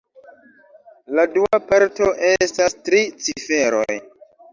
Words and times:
La 1.19 1.25
dua 1.35 1.59
parto 1.71 2.07
estas 2.29 2.75
tri 2.89 3.03
ciferoj. 3.27 3.87